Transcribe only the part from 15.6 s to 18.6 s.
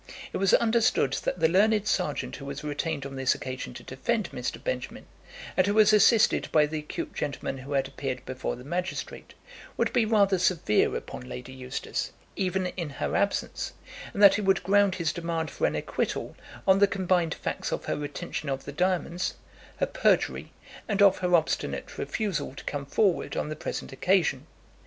an acquittal on the combined facts of her retention